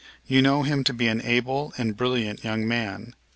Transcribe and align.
You 0.25 0.41
know 0.41 0.63
him 0.63 0.83
to 0.85 0.93
be 0.95 1.05
an 1.09 1.21
able 1.23 1.73
and 1.77 1.95
brilliant 1.95 2.43
young 2.43 2.67
man. 2.67 3.13